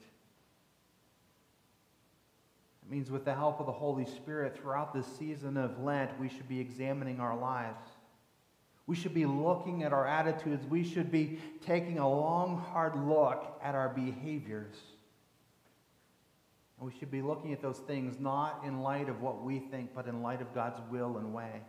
It 2.85 2.91
means 2.91 3.09
with 3.09 3.25
the 3.25 3.33
help 3.33 3.59
of 3.59 3.65
the 3.65 3.71
Holy 3.71 4.05
Spirit 4.05 4.57
throughout 4.57 4.93
this 4.93 5.07
season 5.17 5.57
of 5.57 5.79
Lent, 5.81 6.19
we 6.19 6.27
should 6.27 6.49
be 6.49 6.59
examining 6.59 7.19
our 7.19 7.37
lives. 7.37 7.87
We 8.85 8.95
should 8.95 9.13
be 9.13 9.25
looking 9.25 9.83
at 9.83 9.93
our 9.93 10.05
attitudes. 10.05 10.65
We 10.65 10.83
should 10.83 11.09
be 11.09 11.39
taking 11.65 11.99
a 11.99 12.09
long, 12.09 12.57
hard 12.57 12.95
look 12.95 13.57
at 13.63 13.75
our 13.75 13.87
behaviors. 13.89 14.75
And 16.77 16.91
we 16.91 16.99
should 16.99 17.11
be 17.11 17.21
looking 17.21 17.53
at 17.53 17.61
those 17.61 17.79
things 17.79 18.19
not 18.19 18.63
in 18.65 18.81
light 18.81 19.07
of 19.07 19.21
what 19.21 19.41
we 19.41 19.59
think, 19.59 19.91
but 19.95 20.07
in 20.07 20.21
light 20.21 20.41
of 20.41 20.53
God's 20.53 20.81
will 20.91 21.17
and 21.17 21.33
way. 21.33 21.61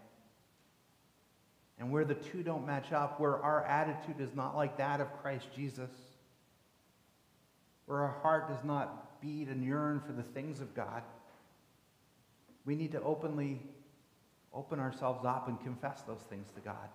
And 1.79 1.93
where 1.93 2.05
the 2.05 2.15
two 2.15 2.43
don't 2.43 2.67
match 2.67 2.93
up, 2.93 3.21
where 3.21 3.41
our 3.41 3.65
attitude 3.65 4.21
is 4.21 4.35
not 4.35 4.57
like 4.57 4.79
that 4.79 5.01
of 5.01 5.13
Christ 5.21 5.47
Jesus, 5.55 5.91
where 7.87 8.01
our 8.01 8.17
heart 8.23 8.49
does 8.49 8.65
not 8.65 9.04
beat 9.21 9.49
and 9.49 9.65
yearn 9.65 10.01
for 10.01 10.13
the 10.13 10.23
things 10.23 10.61
of 10.61 10.75
God, 10.75 11.03
we 12.65 12.75
need 12.75 12.93
to 12.93 13.03
openly 13.03 13.61
open 14.53 14.79
ourselves 14.79 15.25
up 15.25 15.49
and 15.49 15.61
confess 15.63 16.03
those 16.03 16.23
things 16.31 16.49
to 16.55 16.61
God, 16.61 16.89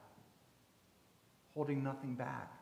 holding 1.53 1.83
nothing 1.83 2.15
back. 2.15 2.53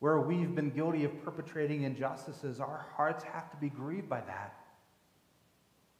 Where 0.00 0.18
we've 0.18 0.54
been 0.54 0.70
guilty 0.70 1.04
of 1.04 1.24
perpetrating 1.24 1.82
injustices, 1.82 2.58
our 2.58 2.86
hearts 2.96 3.22
have 3.24 3.50
to 3.52 3.56
be 3.58 3.68
grieved 3.68 4.08
by 4.08 4.20
that. 4.22 4.56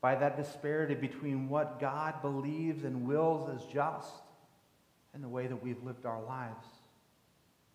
By 0.00 0.16
that 0.16 0.36
disparity 0.36 0.96
between 0.96 1.48
what 1.48 1.78
God 1.78 2.20
believes 2.22 2.82
and 2.82 3.06
wills 3.06 3.48
as 3.48 3.64
just 3.72 4.22
and 5.14 5.22
the 5.22 5.28
way 5.28 5.46
that 5.46 5.62
we've 5.62 5.82
lived 5.84 6.06
our 6.06 6.20
lives, 6.22 6.66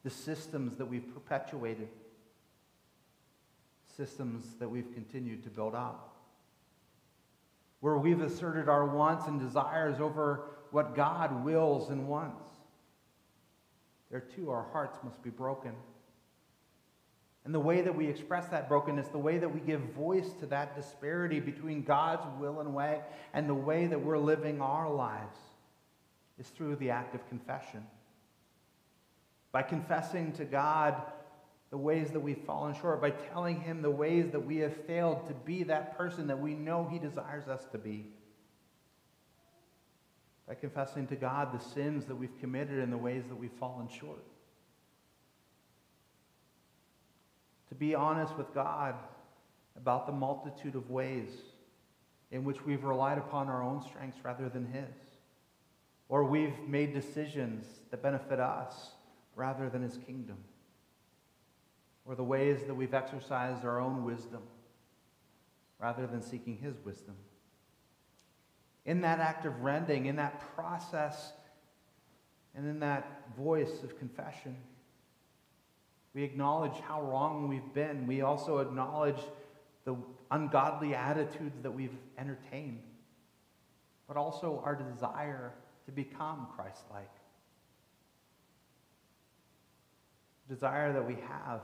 the 0.03 0.09
systems 0.09 0.75
that 0.77 0.87
we've 0.87 1.13
perpetuated 1.13 1.87
systems 3.97 4.45
that 4.59 4.69
we've 4.69 4.93
continued 4.93 5.43
to 5.43 5.49
build 5.49 5.75
up. 5.75 6.15
Where 7.79 7.97
we've 7.97 8.21
asserted 8.21 8.69
our 8.69 8.85
wants 8.85 9.27
and 9.27 9.39
desires 9.39 9.99
over 9.99 10.45
what 10.71 10.95
God 10.95 11.43
wills 11.43 11.89
and 11.89 12.07
wants. 12.07 12.43
there 14.09 14.21
too 14.21 14.49
our 14.51 14.67
hearts 14.71 14.97
must 15.03 15.21
be 15.21 15.29
broken. 15.29 15.73
And 17.43 17.53
the 17.53 17.59
way 17.59 17.81
that 17.81 17.95
we 17.95 18.07
express 18.07 18.47
that 18.49 18.67
brokenness, 18.67 19.07
the 19.07 19.17
way 19.17 19.37
that 19.37 19.53
we 19.53 19.61
give 19.61 19.79
voice 19.79 20.33
to 20.39 20.45
that 20.47 20.75
disparity 20.75 21.39
between 21.39 21.81
God's 21.83 22.25
will 22.39 22.59
and 22.59 22.73
way 22.73 23.01
and 23.33 23.47
the 23.47 23.53
way 23.53 23.87
that 23.87 24.01
we're 24.01 24.17
living 24.17 24.61
our 24.61 24.93
lives 24.93 25.37
is 26.39 26.47
through 26.49 26.75
the 26.75 26.89
act 26.89 27.15
of 27.15 27.27
confession. 27.29 27.85
By 29.53 29.61
confessing 29.61 30.33
to 30.33 30.45
God 30.45 31.01
the 31.69 31.77
ways 31.77 32.11
that 32.11 32.19
we've 32.19 32.43
fallen 32.45 32.73
short, 32.73 33.01
by 33.01 33.09
telling 33.09 33.59
Him 33.61 33.81
the 33.81 33.91
ways 33.91 34.31
that 34.31 34.45
we 34.45 34.57
have 34.57 34.75
failed 34.85 35.27
to 35.27 35.33
be 35.33 35.63
that 35.63 35.97
person 35.97 36.27
that 36.27 36.39
we 36.39 36.53
know 36.53 36.87
He 36.89 36.99
desires 36.99 37.47
us 37.47 37.65
to 37.71 37.77
be. 37.77 38.07
By 40.47 40.55
confessing 40.55 41.07
to 41.07 41.15
God 41.15 41.53
the 41.53 41.63
sins 41.63 42.05
that 42.05 42.15
we've 42.15 42.39
committed 42.39 42.79
and 42.79 42.91
the 42.91 42.97
ways 42.97 43.23
that 43.27 43.35
we've 43.35 43.51
fallen 43.59 43.89
short. 43.89 44.23
to 47.69 47.75
be 47.75 47.95
honest 47.95 48.35
with 48.37 48.53
God 48.53 48.95
about 49.75 50.05
the 50.05 50.13
multitude 50.13 50.75
of 50.75 50.89
ways 50.89 51.29
in 52.31 52.43
which 52.43 52.65
we've 52.65 52.83
relied 52.83 53.17
upon 53.17 53.47
our 53.47 53.61
own 53.63 53.81
strengths 53.81 54.23
rather 54.23 54.49
than 54.49 54.65
His, 54.65 54.95
or 56.09 56.23
we've 56.23 56.59
made 56.67 56.93
decisions 56.93 57.65
that 57.91 58.01
benefit 58.01 58.39
us 58.39 58.91
rather 59.35 59.69
than 59.69 59.81
His 59.81 59.97
kingdom, 59.97 60.37
or 62.07 62.15
the 62.15 62.23
ways 62.23 62.61
that 62.65 62.73
we've 62.73 62.93
exercised 62.93 63.65
our 63.65 63.79
own 63.79 64.05
wisdom 64.05 64.41
rather 65.79 66.07
than 66.07 66.21
seeking 66.21 66.57
His 66.57 66.75
wisdom. 66.83 67.15
In 68.85 69.01
that 69.01 69.19
act 69.19 69.45
of 69.45 69.61
rending, 69.61 70.05
in 70.05 70.15
that 70.15 70.55
process, 70.55 71.33
and 72.55 72.67
in 72.67 72.79
that 72.79 73.35
voice 73.37 73.83
of 73.83 73.99
confession, 73.99 74.55
we 76.15 76.23
acknowledge 76.23 76.79
how 76.87 77.01
wrong 77.01 77.47
we've 77.47 77.73
been. 77.73 78.07
We 78.07 78.21
also 78.21 78.59
acknowledge 78.59 79.19
the 79.85 79.95
ungodly 80.31 80.95
attitudes 80.95 81.61
that 81.61 81.71
we've 81.71 81.95
entertained, 82.17 82.81
but 84.07 84.17
also 84.17 84.61
our 84.65 84.75
desire 84.75 85.53
to 85.85 85.91
become 85.91 86.47
Christ 86.55 86.81
like. 86.91 87.11
Desire 90.49 90.93
that 90.93 91.05
we 91.05 91.17
have 91.27 91.61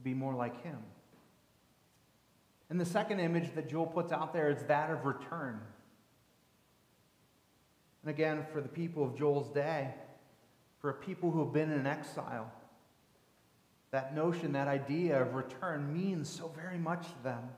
to 0.00 0.04
be 0.04 0.14
more 0.14 0.34
like 0.34 0.62
Him. 0.62 0.78
And 2.70 2.80
the 2.80 2.86
second 2.86 3.20
image 3.20 3.54
that 3.54 3.68
Joel 3.68 3.86
puts 3.86 4.12
out 4.12 4.32
there 4.32 4.50
is 4.50 4.62
that 4.64 4.90
of 4.90 5.04
return. 5.04 5.60
And 8.02 8.10
again, 8.10 8.46
for 8.52 8.60
the 8.60 8.68
people 8.68 9.04
of 9.04 9.18
Joel's 9.18 9.50
day, 9.50 9.92
for 10.80 10.92
people 10.94 11.30
who 11.30 11.44
have 11.44 11.52
been 11.52 11.70
in 11.70 11.86
exile, 11.86 12.50
that 13.90 14.14
notion, 14.14 14.52
that 14.52 14.68
idea 14.68 15.20
of 15.20 15.34
return 15.34 15.92
means 15.92 16.28
so 16.28 16.50
very 16.56 16.78
much 16.78 17.06
to 17.08 17.22
them. 17.24 17.50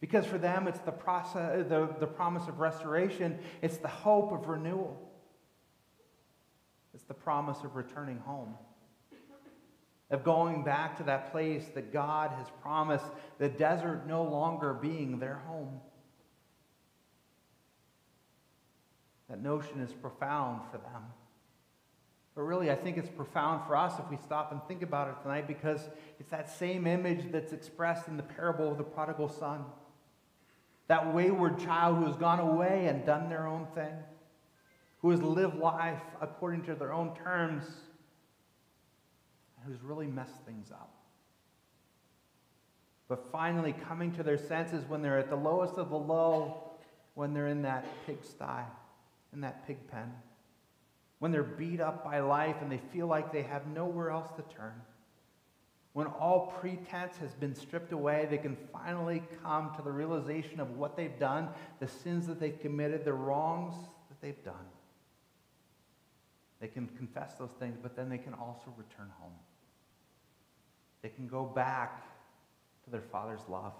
Because 0.00 0.26
for 0.26 0.38
them, 0.38 0.66
it's 0.66 0.80
the, 0.80 0.92
process, 0.92 1.66
the, 1.68 1.88
the 2.00 2.06
promise 2.06 2.48
of 2.48 2.58
restoration, 2.58 3.38
it's 3.62 3.76
the 3.76 3.88
hope 3.88 4.32
of 4.32 4.48
renewal, 4.48 5.00
it's 6.94 7.04
the 7.04 7.14
promise 7.14 7.62
of 7.62 7.76
returning 7.76 8.18
home, 8.18 8.54
of 10.14 10.24
going 10.24 10.62
back 10.62 10.96
to 10.96 11.02
that 11.02 11.30
place 11.32 11.64
that 11.74 11.92
God 11.92 12.30
has 12.38 12.46
promised, 12.62 13.04
the 13.38 13.48
desert 13.48 14.06
no 14.06 14.22
longer 14.22 14.72
being 14.72 15.18
their 15.18 15.42
home. 15.46 15.80
That 19.28 19.42
notion 19.42 19.80
is 19.80 19.92
profound 19.92 20.62
for 20.70 20.78
them. 20.78 21.02
But 22.34 22.42
really, 22.42 22.70
I 22.70 22.74
think 22.74 22.96
it's 22.96 23.08
profound 23.08 23.66
for 23.66 23.76
us 23.76 23.98
if 23.98 24.08
we 24.10 24.16
stop 24.16 24.52
and 24.52 24.60
think 24.66 24.82
about 24.82 25.08
it 25.08 25.22
tonight 25.22 25.46
because 25.46 25.88
it's 26.18 26.30
that 26.30 26.48
same 26.50 26.86
image 26.86 27.30
that's 27.30 27.52
expressed 27.52 28.08
in 28.08 28.16
the 28.16 28.22
parable 28.22 28.70
of 28.70 28.78
the 28.78 28.84
prodigal 28.84 29.28
son. 29.28 29.64
That 30.88 31.14
wayward 31.14 31.58
child 31.60 31.98
who 31.98 32.06
has 32.06 32.16
gone 32.16 32.40
away 32.40 32.86
and 32.86 33.06
done 33.06 33.28
their 33.28 33.46
own 33.46 33.66
thing, 33.74 33.94
who 35.00 35.10
has 35.10 35.22
lived 35.22 35.56
life 35.56 36.02
according 36.20 36.64
to 36.64 36.74
their 36.74 36.92
own 36.92 37.14
terms, 37.16 37.64
who's 39.66 39.80
really 39.82 40.06
messed 40.06 40.40
things 40.46 40.70
up. 40.70 40.94
But 43.08 43.30
finally, 43.30 43.74
coming 43.86 44.12
to 44.12 44.22
their 44.22 44.38
senses 44.38 44.84
when 44.88 45.02
they're 45.02 45.18
at 45.18 45.28
the 45.28 45.36
lowest 45.36 45.74
of 45.74 45.90
the 45.90 45.96
low, 45.96 46.72
when 47.14 47.34
they're 47.34 47.48
in 47.48 47.62
that 47.62 47.84
pigsty, 48.06 48.64
in 49.32 49.40
that 49.42 49.66
pig 49.66 49.76
pen 49.90 50.12
when 51.24 51.32
they're 51.32 51.42
beat 51.42 51.80
up 51.80 52.04
by 52.04 52.20
life 52.20 52.56
and 52.60 52.70
they 52.70 52.80
feel 52.92 53.06
like 53.06 53.32
they 53.32 53.40
have 53.40 53.66
nowhere 53.68 54.10
else 54.10 54.30
to 54.36 54.42
turn. 54.54 54.74
When 55.94 56.06
all 56.06 56.52
pretense 56.60 57.16
has 57.16 57.32
been 57.32 57.54
stripped 57.54 57.92
away, 57.92 58.26
they 58.28 58.36
can 58.36 58.58
finally 58.70 59.22
come 59.42 59.72
to 59.76 59.82
the 59.82 59.90
realization 59.90 60.60
of 60.60 60.76
what 60.76 60.98
they've 60.98 61.18
done, 61.18 61.48
the 61.80 61.88
sins 61.88 62.26
that 62.26 62.40
they've 62.40 62.60
committed, 62.60 63.06
the 63.06 63.14
wrongs 63.14 63.74
that 64.10 64.20
they've 64.20 64.44
done. 64.44 64.66
They 66.60 66.68
can 66.68 66.88
confess 66.88 67.34
those 67.38 67.52
things, 67.58 67.78
but 67.80 67.96
then 67.96 68.10
they 68.10 68.18
can 68.18 68.34
also 68.34 68.74
return 68.76 69.10
home. 69.18 69.32
They 71.04 71.10
can 71.10 71.28
go 71.28 71.44
back 71.44 72.02
to 72.84 72.90
their 72.90 73.02
father's 73.02 73.42
love. 73.46 73.74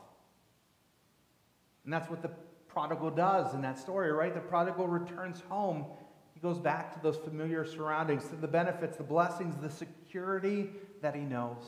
And 1.84 1.92
that's 1.92 2.10
what 2.10 2.20
the 2.20 2.30
prodigal 2.68 3.12
does 3.12 3.54
in 3.54 3.62
that 3.62 3.78
story, 3.78 4.12
right? 4.12 4.34
The 4.34 4.40
prodigal 4.40 4.86
returns 4.86 5.40
home 5.48 5.86
He 6.34 6.40
goes 6.40 6.58
back 6.58 6.92
to 6.92 7.00
those 7.02 7.16
familiar 7.16 7.64
surroundings, 7.64 8.28
to 8.28 8.36
the 8.36 8.46
benefits, 8.46 8.98
the 8.98 9.04
blessings, 9.04 9.54
the 9.62 9.70
security 9.70 10.68
that 11.00 11.14
he 11.14 11.22
knows. 11.22 11.64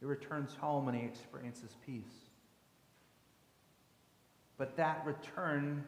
He 0.00 0.06
returns 0.06 0.56
home 0.56 0.88
and 0.88 0.98
he 0.98 1.04
experiences 1.04 1.76
peace. 1.86 2.02
But 4.58 4.76
that 4.78 5.04
return 5.06 5.84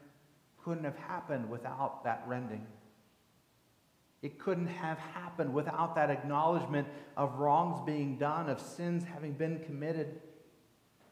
couldn't 0.62 0.84
have 0.84 0.98
happened 0.98 1.50
without 1.50 2.04
that 2.04 2.22
rending. 2.28 2.64
It 4.20 4.38
couldn't 4.38 4.66
have 4.66 4.98
happened 4.98 5.54
without 5.54 5.94
that 5.94 6.10
acknowledgement 6.10 6.88
of 7.16 7.38
wrongs 7.38 7.80
being 7.86 8.18
done, 8.18 8.48
of 8.48 8.60
sins 8.60 9.04
having 9.04 9.32
been 9.32 9.60
committed. 9.60 10.20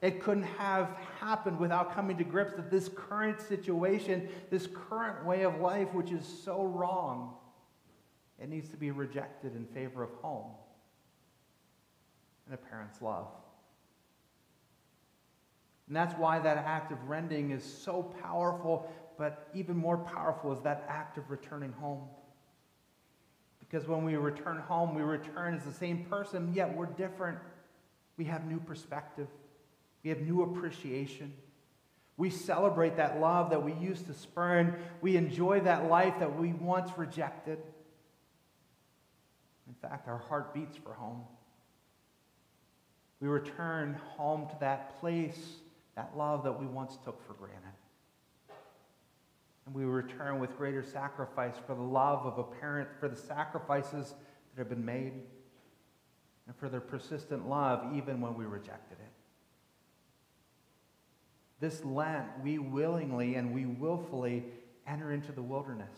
It 0.02 0.22
couldn't 0.22 0.44
have 0.44 0.88
happened 1.20 1.58
without 1.58 1.94
coming 1.94 2.16
to 2.18 2.24
grips 2.24 2.52
that 2.56 2.70
this 2.70 2.88
current 2.88 3.40
situation, 3.40 4.28
this 4.50 4.66
current 4.88 5.24
way 5.24 5.42
of 5.42 5.60
life, 5.60 5.94
which 5.94 6.10
is 6.10 6.26
so 6.44 6.64
wrong, 6.64 7.34
it 8.42 8.48
needs 8.48 8.68
to 8.70 8.76
be 8.76 8.90
rejected 8.90 9.56
in 9.56 9.64
favor 9.66 10.02
of 10.02 10.10
home 10.20 10.50
and 12.44 12.54
a 12.54 12.58
parent's 12.58 13.00
love. 13.00 13.28
And 15.86 15.96
that's 15.96 16.14
why 16.18 16.38
that 16.40 16.58
act 16.58 16.92
of 16.92 17.08
rending 17.08 17.52
is 17.52 17.62
so 17.64 18.02
powerful, 18.22 18.90
but 19.16 19.48
even 19.54 19.76
more 19.76 19.96
powerful 19.96 20.52
is 20.52 20.60
that 20.62 20.84
act 20.88 21.16
of 21.16 21.30
returning 21.30 21.72
home. 21.72 22.02
Because 23.76 23.90
when 23.90 24.04
we 24.06 24.16
return 24.16 24.56
home, 24.56 24.94
we 24.94 25.02
return 25.02 25.52
as 25.52 25.62
the 25.62 25.72
same 25.72 26.06
person, 26.06 26.54
yet 26.54 26.74
we're 26.74 26.86
different. 26.86 27.36
We 28.16 28.24
have 28.24 28.46
new 28.46 28.58
perspective. 28.58 29.28
We 30.02 30.08
have 30.08 30.22
new 30.22 30.40
appreciation. 30.40 31.34
We 32.16 32.30
celebrate 32.30 32.96
that 32.96 33.20
love 33.20 33.50
that 33.50 33.62
we 33.62 33.74
used 33.74 34.06
to 34.06 34.14
spurn. 34.14 34.78
We 35.02 35.18
enjoy 35.18 35.60
that 35.60 35.90
life 35.90 36.14
that 36.20 36.38
we 36.38 36.54
once 36.54 36.90
rejected. 36.96 37.58
In 39.68 39.74
fact, 39.74 40.08
our 40.08 40.16
heart 40.16 40.54
beats 40.54 40.78
for 40.78 40.94
home. 40.94 41.24
We 43.20 43.28
return 43.28 44.00
home 44.16 44.48
to 44.48 44.56
that 44.60 44.98
place, 45.00 45.38
that 45.96 46.16
love 46.16 46.44
that 46.44 46.58
we 46.58 46.64
once 46.64 46.96
took 47.04 47.22
for 47.26 47.34
granted. 47.34 47.74
And 49.66 49.74
we 49.74 49.84
return 49.84 50.38
with 50.38 50.56
greater 50.56 50.82
sacrifice 50.82 51.54
for 51.66 51.74
the 51.74 51.82
love 51.82 52.24
of 52.24 52.38
a 52.38 52.44
parent, 52.44 52.88
for 52.98 53.08
the 53.08 53.16
sacrifices 53.16 54.14
that 54.54 54.60
have 54.60 54.68
been 54.68 54.84
made, 54.84 55.12
and 56.46 56.56
for 56.56 56.68
their 56.68 56.80
persistent 56.80 57.48
love 57.48 57.84
even 57.94 58.20
when 58.20 58.36
we 58.36 58.44
rejected 58.44 58.98
it. 59.00 59.12
This 61.58 61.84
Lent, 61.84 62.26
we 62.42 62.58
willingly 62.58 63.34
and 63.34 63.52
we 63.52 63.66
willfully 63.66 64.44
enter 64.86 65.12
into 65.12 65.32
the 65.32 65.42
wilderness. 65.42 65.92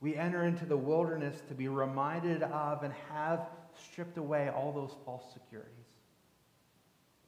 We 0.00 0.16
enter 0.16 0.44
into 0.44 0.66
the 0.66 0.76
wilderness 0.76 1.40
to 1.48 1.54
be 1.54 1.68
reminded 1.68 2.42
of 2.42 2.82
and 2.82 2.92
have 3.10 3.46
stripped 3.90 4.18
away 4.18 4.50
all 4.50 4.72
those 4.72 4.94
false 5.04 5.32
securities, 5.32 5.72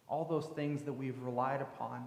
all 0.08 0.24
those 0.24 0.46
things 0.54 0.82
that 0.82 0.92
we've 0.92 1.18
relied 1.22 1.62
upon, 1.62 2.04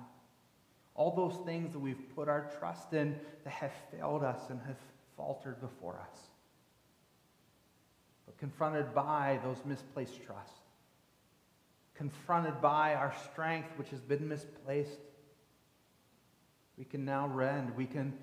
all 0.95 1.15
those 1.15 1.37
things 1.45 1.73
that 1.73 1.79
we've 1.79 2.15
put 2.15 2.27
our 2.27 2.51
trust 2.59 2.93
in 2.93 3.19
that 3.43 3.51
have 3.51 3.71
failed 3.91 4.23
us 4.23 4.49
and 4.49 4.59
have 4.67 4.77
faltered 5.15 5.59
before 5.61 5.99
us. 5.99 6.17
But 8.25 8.37
confronted 8.37 8.93
by 8.93 9.39
those 9.43 9.57
misplaced 9.65 10.23
trusts, 10.25 10.59
confronted 11.95 12.61
by 12.61 12.95
our 12.95 13.13
strength, 13.31 13.69
which 13.77 13.89
has 13.89 14.01
been 14.01 14.27
misplaced, 14.27 14.99
we 16.77 16.85
can 16.85 17.05
now 17.05 17.27
rend. 17.27 17.75
We 17.75 17.85
can 17.85 18.13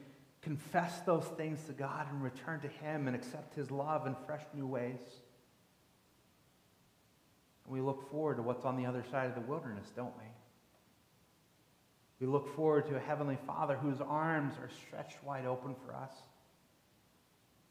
confess 0.43 1.01
those 1.01 1.25
things 1.37 1.63
to 1.65 1.73
God 1.73 2.07
and 2.11 2.23
return 2.23 2.61
to 2.61 2.69
Him 2.69 3.07
and 3.07 3.15
accept 3.15 3.55
His 3.55 3.71
love 3.71 4.07
in 4.07 4.17
fresh 4.27 4.43
new 4.55 4.67
ways. 4.67 5.01
And 7.65 7.73
we 7.73 7.81
look 7.81 8.11
forward 8.11 8.37
to 8.37 8.43
what's 8.43 8.65
on 8.65 8.77
the 8.77 8.87
other 8.87 9.05
side 9.11 9.29
of 9.29 9.35
the 9.35 9.49
wilderness, 9.49 9.89
don't 9.95 10.17
we? 10.17 10.25
We 12.21 12.27
look 12.27 12.55
forward 12.57 12.87
to 12.89 12.97
a 12.97 13.01
Heavenly 13.01 13.39
Father 13.47 13.77
whose 13.77 14.01
arms 14.01 14.55
are 14.61 14.71
stretched 14.87 15.23
wide 15.25 15.47
open 15.47 15.75
for 15.87 15.95
us. 15.95 16.13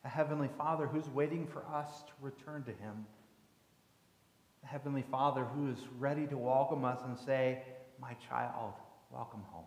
A 0.06 0.10
Heavenly 0.10 0.50
Father 0.58 0.88
who's 0.88 1.10
waiting 1.10 1.48
for 1.48 1.64
us 1.74 1.90
to 2.08 2.14
return 2.22 2.64
to 2.64 2.72
Him. 2.72 3.06
A 4.64 4.68
Heavenly 4.68 5.04
Father 5.12 5.44
who 5.44 5.70
is 5.70 5.80
ready 6.00 6.26
to 6.28 6.38
welcome 6.38 6.86
us 6.86 7.00
and 7.04 7.18
say, 7.18 7.62
My 8.00 8.16
child, 8.30 8.74
welcome 9.12 9.44
home. 9.52 9.66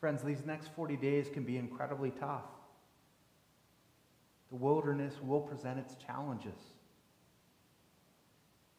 Friends, 0.00 0.22
these 0.22 0.44
next 0.44 0.68
40 0.74 0.96
days 0.96 1.28
can 1.32 1.44
be 1.44 1.58
incredibly 1.58 2.10
tough. 2.10 2.46
The 4.50 4.56
wilderness 4.56 5.14
will 5.22 5.42
present 5.42 5.78
its 5.78 5.94
challenges. 6.06 6.58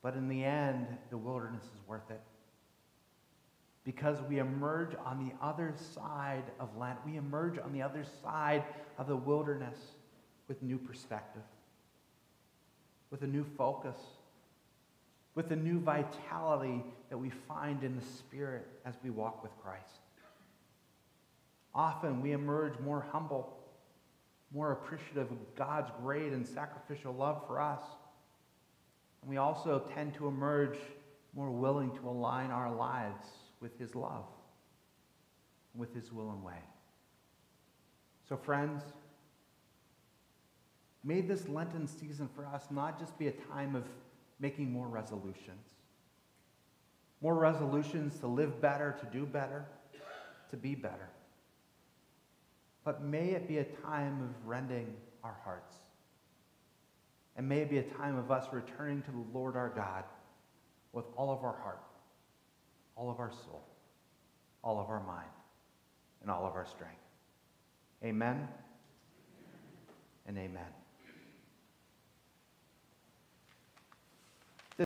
But 0.02 0.16
in 0.16 0.28
the 0.28 0.44
end, 0.44 0.88
the 1.12 1.18
wilderness 1.18 1.64
is 1.64 1.88
worth 1.88 2.10
it. 2.10 2.20
Because 3.84 4.22
we 4.30 4.38
emerge 4.40 4.96
on 5.06 5.26
the 5.26 5.34
other 5.44 5.74
side 5.96 6.44
of 6.60 6.70
Lent, 6.78 7.00
we 7.06 7.18
emerge 7.18 7.58
on 7.58 7.74
the 7.74 7.82
other 7.82 8.06
side 8.22 8.64
of 8.98 9.08
the 9.08 9.16
wilderness 9.16 9.78
with 10.48 10.62
new 10.62 10.78
perspective, 10.78 11.42
with 13.10 13.24
a 13.24 13.28
new 13.28 13.46
focus, 13.58 13.98
with 15.34 15.52
a 15.52 15.56
new 15.56 15.80
vitality 15.80 16.84
that 17.10 17.18
we 17.18 17.32
find 17.48 17.84
in 17.84 17.96
the 17.96 18.06
Spirit 18.06 18.68
as 18.86 18.94
we 19.04 19.10
walk 19.10 19.42
with 19.42 19.52
Christ. 19.64 20.00
Often 21.74 22.22
we 22.22 22.34
emerge 22.34 22.78
more 22.80 23.06
humble, 23.12 23.58
more 24.54 24.74
appreciative 24.74 25.32
of 25.32 25.56
God's 25.56 25.90
great 26.04 26.34
and 26.34 26.46
sacrificial 26.46 27.14
love 27.14 27.42
for 27.48 27.60
us. 27.60 27.82
And 29.22 29.30
we 29.32 29.38
also 29.38 29.84
tend 29.96 30.14
to 30.16 30.28
emerge 30.28 30.78
more 31.34 31.50
willing 31.50 31.92
to 31.98 32.10
align 32.10 32.52
our 32.52 32.72
lives 32.72 33.26
with 33.62 33.78
His 33.80 33.96
love, 33.96 34.26
with 35.76 35.94
His 35.94 36.12
will 36.12 36.32
and 36.32 36.44
way. 36.44 36.60
So, 38.28 38.36
friends, 38.36 38.82
may 41.04 41.22
this 41.22 41.48
Lenten 41.48 41.88
season 41.88 42.30
for 42.36 42.46
us 42.46 42.66
not 42.72 43.00
just 43.00 43.18
be 43.18 43.28
a 43.28 43.32
time 43.32 43.76
of 43.76 43.86
making 44.40 44.72
more 44.72 44.88
resolutions, 44.88 45.76
more 47.22 47.36
resolutions 47.36 48.18
to 48.20 48.28
live 48.28 48.60
better, 48.60 48.98
to 49.00 49.06
do 49.18 49.26
better, 49.26 49.66
to 50.50 50.58
be 50.58 50.76
better. 50.76 51.10
But 52.84 53.04
may 53.04 53.30
it 53.30 53.48
be 53.48 53.60
a 53.60 53.64
time 53.64 54.22
of 54.24 54.48
rending 54.48 54.96
our 55.24 55.38
hearts. 55.44 55.76
And 57.38 57.48
may 57.48 57.60
it 57.60 57.70
be 57.70 57.78
a 57.78 57.84
time 57.84 58.18
of 58.18 58.32
us 58.32 58.48
returning 58.52 59.02
to 59.04 59.12
the 59.12 59.24
Lord 59.34 59.56
our 59.56 59.70
God 59.70 60.04
with 60.92 61.06
all 61.16 61.32
of 61.32 61.44
our 61.44 61.56
heart, 61.62 61.82
all 63.02 63.10
of 63.10 63.20
our 63.20 63.32
soul, 63.32 63.64
all 64.64 64.80
of 64.80 64.88
our 64.90 65.00
mind, 65.00 65.30
and 66.22 66.30
all 66.30 66.46
of 66.46 66.54
our 66.54 66.68
strength. 66.68 67.02
Amen 68.04 68.48
and 70.28 70.38
amen. 70.38 70.81